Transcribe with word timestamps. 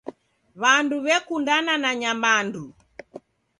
Wandu 0.61 0.95
wekundana 1.05 1.73
na 1.83 1.91
nyamandu. 2.01 2.63